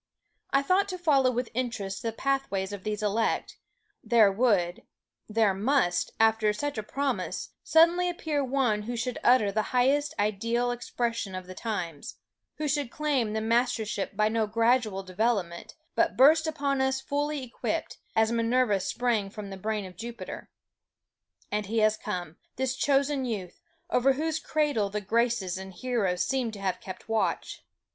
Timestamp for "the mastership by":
13.33-14.27